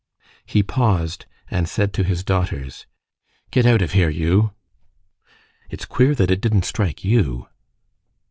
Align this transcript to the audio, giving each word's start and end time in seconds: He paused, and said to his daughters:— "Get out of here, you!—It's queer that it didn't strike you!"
He 0.47 0.63
paused, 0.63 1.27
and 1.51 1.69
said 1.69 1.93
to 1.93 2.03
his 2.03 2.23
daughters:— 2.23 2.87
"Get 3.51 3.67
out 3.67 3.83
of 3.83 3.91
here, 3.91 4.09
you!—It's 4.09 5.85
queer 5.85 6.15
that 6.15 6.31
it 6.31 6.41
didn't 6.41 6.65
strike 6.65 7.03
you!" 7.05 7.47